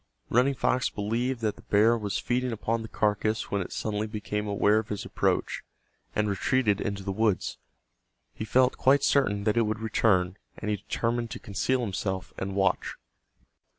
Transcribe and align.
Running 0.31 0.55
Fox 0.55 0.89
believed 0.89 1.41
that 1.41 1.57
the 1.57 1.61
bear 1.61 1.95
was 1.95 2.17
feeding 2.17 2.51
upon 2.51 2.81
the 2.81 2.87
carcass 2.87 3.51
when 3.51 3.61
it 3.61 3.71
suddenly 3.71 4.07
became 4.07 4.47
aware 4.47 4.79
of 4.79 4.89
his 4.89 5.05
approach, 5.05 5.61
and 6.15 6.27
retreated 6.27 6.81
into 6.81 7.03
the 7.03 7.11
woods. 7.11 7.59
He 8.33 8.43
felt 8.43 8.77
quite 8.79 9.03
certain 9.03 9.43
that 9.43 9.57
it 9.57 9.67
would 9.67 9.77
return, 9.79 10.37
and 10.57 10.71
he 10.71 10.77
determined 10.77 11.29
to 11.29 11.39
conceal 11.39 11.81
himself 11.81 12.33
and 12.39 12.55
watch. 12.55 12.95